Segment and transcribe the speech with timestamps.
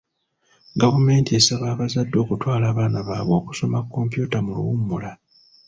[0.81, 5.11] Gavumenti esaba abazadde okutwala abaana baabwe okusoma kompyuta mu luwummula.